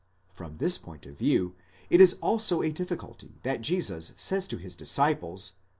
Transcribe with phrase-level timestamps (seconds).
[0.31, 0.35] *4.
[0.35, 1.53] From this point of view,
[1.91, 5.55] it is also a difficulty that Jesus says to his disciples (v.